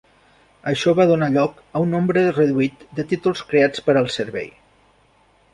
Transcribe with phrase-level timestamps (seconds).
[0.71, 4.51] Això va donar lloc a un nombre reduït de títols creats per al servei.